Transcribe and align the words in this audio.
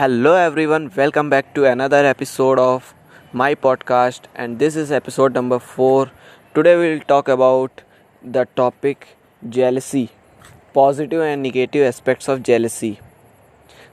Hello 0.00 0.36
everyone 0.66 0.90
welcome 0.96 1.30
back 1.30 1.44
to 1.54 1.62
another 1.62 2.04
episode 2.04 2.58
of 2.58 2.94
my 3.34 3.54
podcast 3.54 4.26
and 4.36 4.58
this 4.58 4.76
is 4.76 4.94
episode 4.94 5.36
number 5.36 5.58
four 5.58 6.10
today 6.54 6.76
will 6.76 6.98
talk 6.98 7.30
about 7.30 7.70
the 8.26 8.46
topic 8.56 8.96
jealousy 9.44 10.08
positive 10.74 11.22
and 11.22 11.42
negative 11.42 11.82
aspects 11.82 12.30
of 12.30 12.38
jealousy 12.38 12.98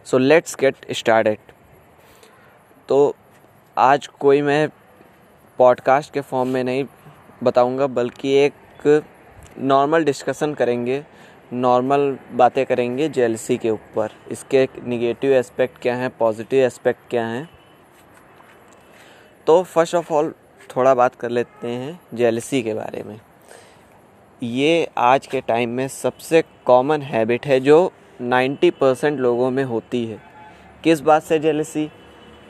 so 0.05 0.17
let's 0.17 0.55
get 0.59 0.75
start 0.91 1.39
तो 2.89 3.15
आज 3.77 4.07
कोई 4.07 4.41
मैं 4.41 4.69
podcast 5.57 6.13
के 6.13 6.21
form 6.21 6.49
में 6.49 6.63
नहीं 6.63 6.83
बताऊँगा, 7.43 7.87
बल्कि 7.87 8.29
एक 8.29 9.03
नॉर्मल 9.57 10.03
डिस्कशन 10.03 10.53
करेंगे 10.53 11.05
नॉर्मल 11.51 12.17
बातें 12.31 12.65
करेंगे 12.65 13.09
जेलसी 13.09 13.57
के 13.57 13.69
ऊपर। 13.69 14.11
इसके 14.31 14.67
निगेटिव 14.85 15.33
एस्पेक्ट 15.33 15.81
क्या 15.81 15.95
हैं 15.95 16.09
पॉजिटिव 16.09 16.65
एस्पेक्ट 16.65 17.09
क्या 17.09 17.25
हैं? 17.25 17.49
तो 19.47 19.61
फ़र्स्ट 19.63 19.95
ऑफ़ 19.95 20.13
ऑल 20.13 20.33
थोड़ा 20.75 20.93
बात 20.95 21.15
कर 21.15 21.29
लेते 21.29 21.67
हैं 21.67 21.99
जेलसी 22.13 22.61
के 22.63 22.73
बारे 22.73 23.03
में। 23.03 23.19
ये 24.41 24.87
आज 24.97 25.27
के 25.27 25.41
टाइम 25.41 25.69
में 25.69 25.87
सबसे 25.87 26.43
कॉमन 26.65 27.01
हैबिट 27.01 27.45
है 27.45 27.59
जो 27.59 27.91
90 28.21 28.69
परसेंट 28.71 29.19
लोगों 29.19 29.49
में 29.51 29.63
होती 29.63 30.05
है। 30.05 30.19
किस 30.83 31.01
बात 31.01 31.23
से 31.23 31.39
जेलसी? 31.39 31.89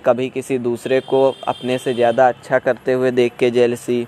कभी 0.06 0.30
किसी 0.30 0.58
दूसरे 0.58 1.00
को 1.00 1.24
अपने 1.48 1.78
से 1.78 1.94
ज़्यादा 1.94 2.28
अच्छा 2.28 2.60
करते 2.60 2.94
हुए 2.94 3.12
देख 3.12 3.36
के 3.38 3.50
जेलसी। 3.52 4.08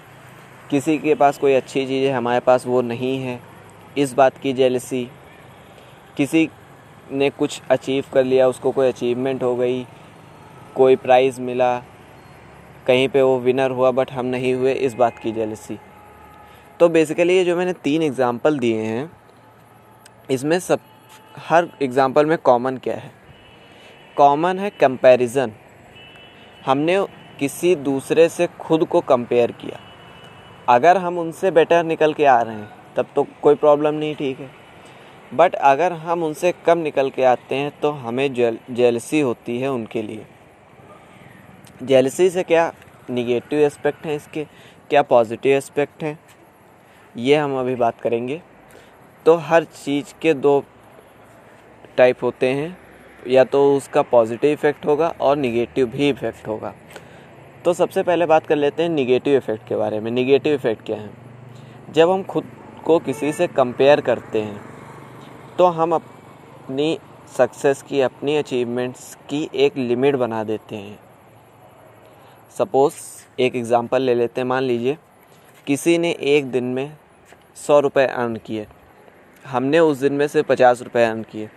किसी 0.69 0.97
के 0.97 1.15
पास 1.15 1.37
कोई 1.37 1.53
अच्छी 1.53 1.85
चीज़ 1.85 2.07
है, 2.07 2.13
हमारे 2.13 2.39
पास 2.39 2.65
वो 2.67 2.81
नहीं 2.81 3.17
है। 3.19 3.39
इस 3.97 4.13
बात 4.13 4.37
की 4.37 4.53
जेलसी 4.53 5.03
किसी 6.17 6.47
ने 7.11 7.29
कुछ 7.29 7.61
अचीव 7.71 8.03
कर 8.13 8.23
लिया, 8.23 8.47
उसको 8.47 8.71
कोई 8.71 8.87
अचीवमेंट 8.87 9.43
हो 9.43 9.55
गई, 9.55 9.85
कोई 10.75 10.95
प्राइज़ 10.97 11.41
मिला, 11.41 11.77
कहीं 12.87 13.07
पे 13.09 13.21
वो 13.21 13.37
विनर 13.39 13.71
हुआ 13.71 13.91
बट 13.91 14.11
हम 14.11 14.25
नहीं 14.27 14.53
हुए, 14.53 14.73
इस 14.73 14.93
बात 14.95 15.19
की 15.19 15.31
जेलसी 15.31 15.77
तो 16.79 16.89
बेसिकली 16.89 17.35
ये 17.35 17.43
जो 17.45 17.55
मैंने 17.55 17.73
तीन 17.73 18.01
एग्ज़ाम्पल 18.03 18.59
दिए 18.59 18.81
हैं, 18.81 19.11
इसमें 20.31 20.59
सब, 20.59 20.79
हर 21.39 21.67
एग्ज़ाम्पल 21.81 22.25
में 22.25 22.37
कॉमन 22.37 22.77
क्या 22.77 22.95
है? 22.95 23.11
कॉमन 24.17 24.59
है 24.59 24.69
कंपैरिजन 24.71 25.51
हमने 26.65 26.97
किसी 27.39 27.75
दूसरे 27.77 28.27
से 28.29 28.47
खुद 28.59 28.85
को 28.85 29.01
कंपेयर 29.03 29.51
किया। 29.53 29.79
अगर 30.69 30.97
हम 30.97 31.17
उनसे 31.19 31.51
बेटर 31.51 31.83
निकल 31.83 32.13
के 32.13 32.25
आ 32.25 32.41
रहे 32.41 32.55
हैं 32.55 32.69
तब 32.97 33.07
तो 33.15 33.25
कोई 33.41 33.55
प्रॉब्लम 33.55 33.93
नहीं, 33.93 34.15
ठीक 34.15 34.39
है। 34.39 34.49
बट 35.33 35.55
अगर 35.55 35.93
हम 35.93 36.23
उनसे 36.23 36.53
कम 36.65 36.77
निकल 36.77 37.09
के 37.09 37.23
आते 37.23 37.55
हैं 37.55 37.71
तो 37.81 37.91
हमें 37.91 38.33
जेल 38.33 38.59
जेलसी 38.71 39.19
होती 39.19 39.59
है 39.59 39.71
उनके 39.71 40.01
लिए। 40.01 40.25
जेलसी 41.83 42.29
से 42.29 42.43
क्या 42.43 42.71
निगेटिव 43.09 43.59
एस्पेक्ट 43.59 44.05
हैं 44.05 44.15
इसके? 44.15 44.43
क्या 44.89 45.01
पॉजिटिव 45.01 45.55
एस्पेक्ट 45.57 46.03
हैं? 46.03 46.17
ये 47.15 47.35
हम 47.35 47.59
अभी 47.59 47.75
बात 47.75 47.99
करेंगे। 48.01 48.41
तो 49.25 49.35
हर 49.35 49.63
चीज़ 49.63 50.13
के 50.21 50.33
दो 50.33 50.63
टाइप 51.97 52.23
होते 52.23 52.49
हैं। 52.49 52.77
या 53.27 53.43
तो 53.43 53.75
उसका 53.77 54.01
पॉजिटिव 54.01 54.51
इफ़ेक्ट 54.51 54.85
होगा 54.85 55.07
और 55.21 55.37
निगेटिव 55.37 55.87
भी 55.87 56.09
इफ़ेक्ट 56.09 56.47
होगा। 56.47 56.73
तो 57.65 57.73
सबसे 57.73 58.03
पहले 58.03 58.25
बात 58.25 58.47
कर 58.47 58.55
लेते 58.55 58.83
हैं 58.83 58.89
निगेटिव 58.89 59.35
इफ़ेक्ट 59.37 59.67
के 59.67 59.75
बारे 59.75 59.99
में। 59.99 60.11
निगेटिव 60.11 60.53
इफ़ेक्ट 60.53 60.85
क्या 60.85 60.97
है? 60.97 61.09
जब 61.91 62.09
हम 62.09 62.23
खुद 62.23 62.43
को 62.85 62.97
किसी 63.01 63.31
से 63.33 63.47
कंपेयर 63.49 64.01
करते 64.01 64.41
हैं 64.41 64.61
तो 65.57 65.65
हम 65.67 65.93
अपनी 65.93 66.97
सक्सेस 67.29 67.81
की, 67.81 68.01
अपनी 68.01 68.35
अचीवमेंट्स 68.37 69.13
की 69.29 69.49
एक 69.55 69.77
लिमिट 69.77 70.15
बना 70.17 70.43
देते 70.43 70.75
हैं। 70.75 70.99
सपोज़ 72.55 72.93
एक 73.39 73.55
एग्ज़ाम्पल 73.55 74.01
ले 74.01 74.13
लेते 74.15 74.41
हैं, 74.41 74.47
मान 74.47 74.63
लीजिए, 74.63 74.97
किसी 75.67 75.97
ने 75.97 76.11
एक 76.11 76.51
दिन 76.51 76.63
में 76.65 76.91
सौ 77.57 77.79
रुपये 77.79 78.05
अर्न 78.07 78.35
किए, 78.37 78.65
हमने 79.45 79.79
उस 79.81 79.97
दिन 79.97 80.13
में 80.13 80.27
से 80.27 80.41
पचास 80.43 80.81
रुपये 80.81 81.05
अर्न 81.05 81.23
किए, 81.23 81.49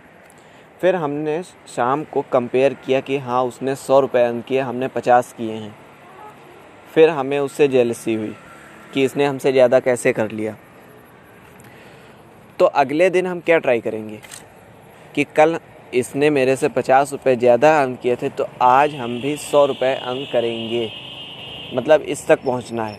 फिर 0.81 0.95
हमने 0.95 1.41
शाम 1.67 2.03
को 2.03 2.21
कंपेयर 2.31 2.73
किया 2.75 2.99
कि 3.01 3.17
हाँ 3.19 3.43
उसने 3.43 3.75
सौ 3.77 3.99
रुपये 3.99 4.23
अर्न 4.23 4.41
किए, 4.41 4.59
हमने 4.61 4.87
पचास 4.89 5.33
किए 5.33 5.53
हैं, 5.53 5.75
फिर 6.91 7.09
हमें 7.11 7.37
उससे 7.39 7.67
जेलसी 7.67 8.13
हुई 8.15 8.35
कि 8.93 9.03
इसने 9.03 9.25
हमसे 9.25 9.51
ज़्यादा 9.51 9.79
कैसे 9.81 10.13
कर 10.13 10.31
लिया। 10.31 10.55
तो 12.59 12.65
अगले 12.65 13.09
दिन 13.09 13.27
हम 13.27 13.39
क्या 13.39 13.57
ट्राई 13.57 13.79
करेंगे? 13.79 14.19
कि 15.15 15.23
कल 15.35 15.57
इसने 15.93 16.29
मेरे 16.29 16.55
से 16.55 16.67
पचास 16.69 17.11
रुपये 17.11 17.35
ज़्यादा 17.35 17.79
अर्न 17.81 17.95
किए 17.95 18.15
थे 18.15 18.29
तो 18.29 18.45
आज 18.61 18.95
हम 18.95 19.19
भी 19.21 19.35
सौ 19.37 19.65
रुपये 19.65 19.93
अर्न 19.93 20.25
करेंगे। 20.33 20.91
मतलब 21.75 22.01
इस 22.03 22.25
तक 22.27 22.43
पहुँचना 22.43 22.85
है। 22.85 22.97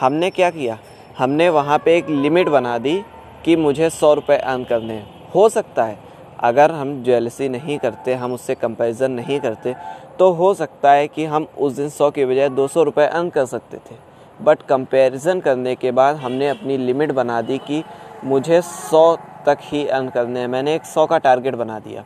हमने 0.00 0.30
क्या 0.30 0.50
किया? 0.50 0.78
हमने 1.18 1.48
वहाँ 1.48 1.78
पे 1.78 1.96
एक 1.96 2.08
लिमिट 2.08 2.48
बना 2.48 2.76
दी 2.78 2.98
कि 3.44 3.56
मुझे 3.58 3.90
सौ 3.90 4.14
रुपये 4.14 4.36
अर्न 4.36 4.64
करने 4.64 4.94
हैं। 4.94 5.30
हो 5.30 5.48
सकता 5.48 5.84
है, 5.84 5.98
अगर 6.40 6.72
हम 6.72 7.02
ज्वेलसी 7.04 7.48
नहीं 7.48 7.78
करते, 7.78 8.14
हम 8.14 8.32
उससे 8.32 8.54
कंपैरिजन 8.56 9.10
नहीं 9.12 9.40
करते 9.40 9.74
तो 10.18 10.30
हो 10.32 10.52
सकता 10.54 10.92
है 10.92 11.06
कि 11.08 11.24
हम 11.26 11.46
उस 11.58 11.72
दिन 11.72 11.88
सौ 11.90 12.10
के 12.10 12.26
बजाय 12.26 12.48
दो 12.50 12.68
सौ 12.68 12.82
रुपये 12.82 13.06
अर्न 13.06 13.28
कर 13.30 13.46
सकते 13.46 13.76
थे। 13.78 13.96
बट 14.40 14.62
कंपैरिजन 14.62 15.40
करने 15.40 15.74
के 15.76 15.90
बाद 15.92 16.16
हमने 16.16 16.48
अपनी 16.48 16.76
लिमिट 16.78 17.12
बना 17.12 17.40
दी 17.42 17.58
कि 17.60 17.82
मुझे 18.24 18.60
सौ 18.62 19.16
तक 19.46 19.58
ही 19.62 19.86
अर्न 19.88 20.08
करने 20.10 20.40
हैं। 20.40 20.48
मैंने 20.48 20.74
एक 20.74 20.84
सौ 20.86 21.06
का 21.06 21.18
टारगेट 21.18 21.54
बना 21.54 21.78
दिया। 21.80 22.04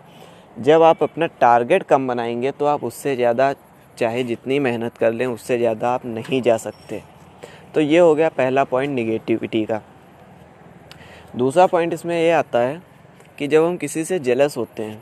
जब 0.57 0.83
आप 0.83 1.03
अपना 1.03 1.27
टारगेट 1.41 1.83
कम 1.83 2.07
बनाएँगे 2.09 2.51
तो 2.53 2.67
आप 2.67 2.85
उससे 2.85 3.15
ज़्यादा, 3.17 3.53
चाहे 3.97 4.25
जितनी 4.25 4.59
मेहनत 4.59 4.97
कर 4.97 5.13
लें, 5.13 5.27
उससे 5.27 5.59
ज़्यादा 5.59 5.91
आप 5.91 6.05
नहीं 6.07 6.41
जा 6.43 6.57
सकते। 6.59 7.03
तो 7.75 7.81
ये 7.81 7.99
हो 7.99 8.15
गया 8.15 8.29
पहला 8.31 8.65
पॉइंट 8.65 8.95
निगेटिविटी 8.95 9.65
का। 9.65 9.81
दूसरा 11.37 11.67
पॉइंट 11.67 11.93
इसमें 11.95 12.17
ये 12.17 12.31
आता 12.33 12.59
है 12.59 12.81
कि 13.39 13.47
जब 13.49 13.65
हम 13.65 13.77
किसी 13.77 14.05
से 14.05 14.19
जेलस 14.21 14.57
होते 14.57 14.83
हैं 14.83 15.01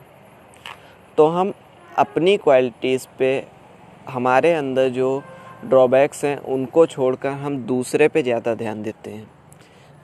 तो 1.18 1.26
हम 1.28 1.52
अपनी 1.98 2.36
क्वालिटीज़ 2.38 3.06
पे, 3.18 3.44
हमारे 4.08 4.52
अंदर 4.54 4.88
जो 4.90 5.22
ड्रॉबैक्स 5.64 6.24
हैं, 6.24 6.36
उनको 6.38 6.86
छोड़कर 6.86 7.28
हम 7.30 7.56
दूसरे 7.64 8.08
पे 8.08 8.22
ज़्यादा 8.22 8.54
ध्यान 8.54 8.82
देते 8.82 9.10
हैं। 9.10 9.26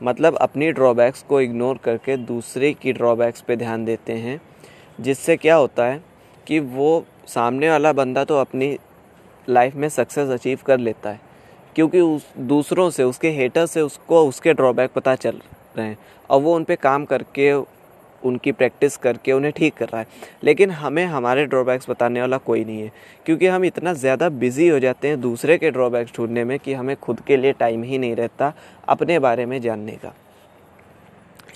मतलब 0.01 0.37
अपनी 0.37 0.71
ड्रॉबैक्स 0.73 1.23
को 1.23 1.41
इग्नोर 1.41 1.79
करके 1.85 2.17
दूसरे 2.17 2.73
की 2.73 2.93
ड्रॉबैक्स 2.93 3.41
पे 3.41 3.57
ध्यान 3.57 3.85
देते 3.85 4.13
हैं, 4.13 4.41
जिससे 5.01 5.37
क्या 5.37 5.55
होता 5.55 5.85
है 5.85 6.03
कि 6.47 6.59
वो 6.61 7.05
सामने 7.27 7.71
वाला 7.71 7.93
बंदा 7.93 8.25
तो 8.25 8.41
अपनी 8.41 8.77
लाइफ 9.49 9.75
में 9.75 9.89
सक्सेस 9.89 10.31
अचीव 10.31 10.59
कर 10.67 10.79
लेता 10.79 11.11
है, 11.11 11.21
क्योंकि 11.77 12.01
उस 12.01 12.27
दूसरों 12.39 12.89
से, 12.91 13.03
उसके 13.03 13.31
हेटर 13.31 13.67
से 13.67 13.81
उसको 13.81 14.27
उसके 14.29 14.53
ड्रॉबैक 14.53 14.93
पता 14.93 15.15
चल 15.15 15.41
रहे 15.77 15.87
हैं, 15.87 15.99
और 16.31 16.41
वो 16.41 16.55
उन 16.57 16.65
पर 16.65 16.75
काम 16.77 17.05
करके 17.05 17.53
उनकी 18.27 18.53
प्रैक्टिस 18.53 18.97
करके 18.97 19.33
उन्हें 19.33 19.53
ठीक 19.53 19.75
कर 19.75 19.89
रहा 19.89 20.01
है। 20.01 20.07
लेकिन 20.45 20.71
हमें 20.73 21.05
हमारे 21.07 21.45
ड्रॉबैक्स 21.47 21.91
बताने 21.91 22.21
वाला 22.21 22.39
कोई 22.39 22.65
नहीं 22.65 22.83
है, 22.83 22.93
क्योंकि 23.27 23.47
हम 23.47 23.65
इतना 23.65 23.93
ज़्यादा 23.95 24.29
बिज़ी 24.31 24.69
हो 24.69 24.79
जाते 24.79 25.09
हैं 25.09 25.21
दूसरे 25.21 25.59
के 25.59 25.71
ड्रॉबैक्स 25.71 26.17
ढूँढने 26.17 26.45
में 26.45 26.59
कि 26.59 26.75
हमें 26.75 26.95
खुद 26.97 27.21
के 27.21 27.37
लिए 27.37 27.53
टाइम 27.55 27.83
ही 27.83 27.99
नहीं 27.99 28.17
रहता 28.17 28.53
अपने 28.89 29.19
बारे 29.19 29.47
में 29.47 29.61
जानने 29.61 29.93
का। 29.95 30.15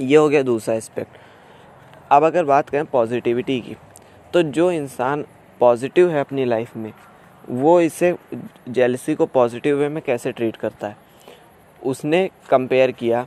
ये 0.01 0.17
हो 0.17 0.29
गया 0.29 0.43
दूसरा 0.43 0.75
एस्पेक्ट 0.75 1.19
अब 2.11 2.25
अगर 2.25 2.45
बात 2.45 2.71
करें 2.71 2.85
पॉजिटिविटी 2.87 3.61
की 3.61 3.77
तो 4.35 4.43
जो 4.45 4.71
इंसान 4.73 5.25
पॉजिटिव 5.61 6.11
है 6.11 6.21
अपनी 6.21 6.45
लाइफ 6.45 6.77
में, 6.77 6.93
वो 7.45 7.81
इसे 7.81 8.15
जेलसी 8.69 9.15
को 9.15 9.27
पॉजिटिव 9.29 9.77
वे 9.77 9.89
में 9.89 10.03
कैसे 10.03 10.33
ट्रीट 10.33 10.57
करता 10.57 10.89
है? 10.89 10.97
उसने 11.83 12.29
कंपेयर 12.51 12.91
किया 12.93 13.27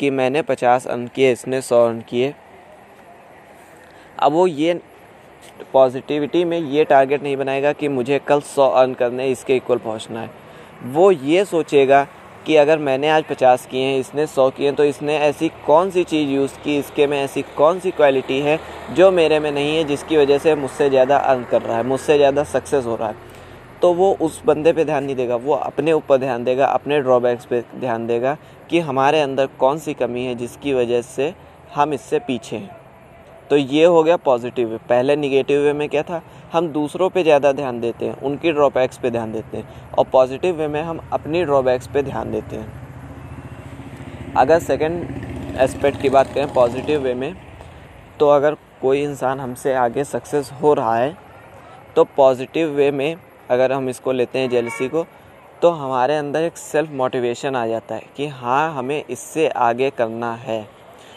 कि 0.00 0.10
मैंने 0.10 0.42
पचास 0.42 0.86
अर्न 0.86 1.06
किए, 1.06 1.30
इसने 1.32 1.60
सौ 1.62 1.84
अर्न 1.86 2.00
किए। 2.00 2.34
अब 4.18 4.32
वो 4.32 4.46
ये 4.46 4.80
पॉजिटिविटी 5.72 6.44
में 6.44 6.58
ये 6.58 6.84
टारगेट 6.84 7.22
नहीं 7.22 7.36
बनाएगा 7.36 7.72
कि 7.72 7.88
मुझे 7.90 8.18
कल 8.18 8.40
सौ 8.46 8.68
अर्न 8.70 8.94
करने 8.94 9.28
इसके 9.28 9.56
इक्वल 9.56 9.78
पहुँचना 9.78 10.20
है। 10.20 10.30
वो 10.84 11.10
ये 11.10 11.44
सोचेगा 11.44 12.06
कि 12.46 12.56
अगर 12.56 12.78
मैंने 12.78 13.08
आज 13.08 13.24
पचास 13.24 13.66
किए 13.66 13.82
हैं, 13.82 13.98
इसने 13.98 14.26
सौ 14.26 14.48
किए 14.50 14.66
हैं 14.66 14.74
तो 14.76 14.84
इसने 14.84 15.16
ऐसी 15.18 15.48
कौन 15.66 15.90
सी 15.90 16.04
चीज़ 16.04 16.30
यूज़ 16.30 16.58
की, 16.64 16.78
इसके 16.78 17.06
में 17.06 17.18
ऐसी 17.18 17.42
कौन 17.56 17.78
सी 17.80 17.90
क्वालिटी 17.92 18.40
है 18.40 18.58
जो 18.92 19.10
मेरे 19.12 19.38
में 19.40 19.50
नहीं 19.52 19.76
है, 19.76 19.84
जिसकी 19.84 20.16
वजह 20.16 20.38
से 20.38 20.54
मुझसे 20.54 20.88
ज़्यादा 20.90 21.16
अर्न 21.18 21.44
कर 21.44 21.62
रहा 21.62 21.76
है, 21.76 21.84
मुझसे 21.84 22.16
ज़्यादा 22.16 22.44
सक्सेस 22.44 22.84
हो 22.86 22.96
रहा 22.96 23.08
है। 23.08 23.32
तो 23.84 23.92
वो 23.92 24.06
उस 24.22 24.40
बंदे 24.46 24.72
पे 24.72 24.84
ध्यान 24.84 25.04
नहीं 25.04 25.14
देगा, 25.16 25.36
वो 25.36 25.54
अपने 25.54 25.92
ऊपर 25.92 26.18
ध्यान 26.18 26.44
देगा, 26.44 26.66
अपने 26.66 27.00
ड्रॉबैक्स 27.00 27.44
पे 27.46 27.60
ध्यान 27.80 28.06
देगा 28.06 28.36
कि 28.70 28.80
हमारे 28.80 29.20
अंदर 29.20 29.46
कौन 29.58 29.78
सी 29.78 29.94
कमी 29.94 30.24
है 30.24 30.34
जिसकी 30.34 30.72
वजह 30.74 31.02
से 31.02 31.32
हम 31.74 31.92
इससे 31.92 32.18
पीछे 32.18 32.56
हैं। 32.56 32.76
तो 33.50 33.56
ये 33.56 33.84
हो 33.84 34.02
गया 34.02 34.16
पॉजिटिव 34.16 34.68
वे 34.68 34.78
पहले 34.88 35.16
निगेटिव 35.16 35.60
वे 35.60 35.72
में 35.72 35.88
क्या 35.88 36.02
था? 36.02 36.22
हम 36.52 36.68
दूसरों 36.68 37.08
पे 37.10 37.22
ज़्यादा 37.22 37.52
ध्यान 37.52 37.80
देते 37.80 38.06
हैं, 38.06 38.16
उनकी 38.20 38.52
ड्रॉबैक्स 38.52 38.98
पे 38.98 39.10
ध्यान 39.10 39.32
देते 39.32 39.56
हैं, 39.56 39.68
और 39.90 40.04
पॉजिटिव 40.12 40.54
वे 40.54 40.68
में 40.68 40.80
हम 40.82 41.00
अपनी 41.12 41.44
ड्रॉबैक्स 41.44 41.88
पे 41.88 42.02
ध्यान 42.02 42.32
देते 42.32 42.56
हैं। 42.56 44.32
अगर 44.36 44.58
सेकंड 44.60 45.56
एस्पेक्ट 45.58 46.00
की 46.02 46.08
बात 46.08 46.32
करें 46.34 46.52
पॉजिटिव 46.54 47.00
वे 47.00 47.14
में 47.14 47.34
तो 48.20 48.28
अगर 48.30 48.56
कोई 48.80 49.02
इंसान 49.02 49.40
हमसे 49.40 49.74
आगे 49.76 50.04
सक्सेस 50.06 50.50
हो 50.62 50.74
रहा 50.74 50.96
है 50.96 51.16
तो 51.96 52.04
पॉजिटिव 52.16 52.70
वे 52.70 52.90
में 52.92 53.16
अगर 53.50 53.72
हम 53.72 53.88
इसको 53.88 54.12
लेते 54.12 54.38
हैं 54.38 54.48
जेलसी 54.50 54.88
को 54.88 55.04
तो 55.62 55.70
हमारे 55.70 56.16
अंदर 56.16 56.42
एक 56.42 56.56
सेल्फ 56.56 56.90
मोटिवेशन 56.90 57.56
आ 57.56 57.66
जाता 57.66 57.94
है 57.94 58.02
कि 58.16 58.26
हाँ 58.28 58.72
हमें 58.74 59.04
इससे 59.04 59.48
आगे 59.48 59.90
करना 59.90 60.34
है। 60.34 60.66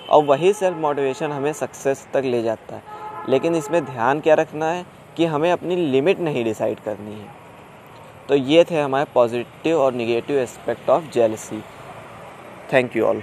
और 0.10 0.24
वही 0.26 0.52
सेल्फ 0.54 0.78
मोटिवेशन 0.78 1.32
हमें 1.32 1.52
सक्सेस 1.54 2.06
तक 2.14 2.26
ले 2.26 2.42
जाता 2.44 2.76
है। 2.76 2.82
लेकिन 3.30 3.56
इसमें 3.56 3.84
ध्यान 3.86 4.20
क्या 4.20 4.34
रखना 4.34 4.70
है 4.72 4.86
कि 5.18 5.26
हमें 5.26 5.52
अपनी 5.52 5.76
लिमिट 5.76 6.20
नहीं 6.20 6.44
डिसाइड 6.44 6.80
करनी 6.80 7.14
है। 7.14 7.28
तो 8.30 8.36
ये 8.36 8.64
थे 8.64 8.82
हमारे 8.82 9.06
पॉजिटिव 9.14 9.80
और 9.80 9.94
negative 9.94 10.38
aspect 10.38 10.90
of 10.90 11.12
jealousy 11.14 11.62
thank 12.74 12.96
you 12.98 13.06
all 13.06 13.22